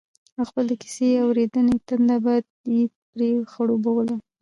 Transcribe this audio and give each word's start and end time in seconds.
او 0.37 0.43
خپل 0.49 0.63
د 0.69 0.73
کيسې 0.81 1.07
اورېدنې 1.25 1.75
تنده 1.87 2.17
به 2.23 2.33
يې 2.73 2.81
پرې 3.11 3.29
خړوبوله 3.51 4.15